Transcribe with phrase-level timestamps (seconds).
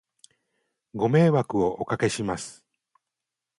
[0.95, 2.65] ご迷惑をお掛けします